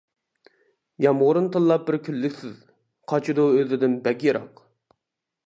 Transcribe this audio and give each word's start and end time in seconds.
يامغۇرنى 1.05 1.51
تىللاپ 1.55 1.85
بىر 1.89 1.99
كۈنلۈكسىز، 2.07 2.57
قاچىدۇ 3.15 3.47
ئۆزىدىن 3.61 4.01
بەك 4.09 4.27
يىراق. 4.31 4.65